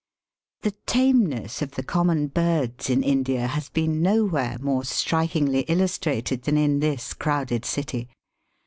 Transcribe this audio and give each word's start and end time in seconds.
The 0.63 0.71
tameness 0.87 1.61
of 1.61 1.73
the 1.73 1.83
common 1.83 2.25
birds 2.29 2.89
in 2.89 3.03
India 3.03 3.45
has 3.45 3.69
been 3.69 4.01
nowhere 4.01 4.57
more 4.59 4.83
strikingly 4.83 5.59
illustrated 5.67 6.41
than 6.41 6.57
in 6.57 6.79
this 6.79 7.13
crowded 7.13 7.65
city. 7.65 8.09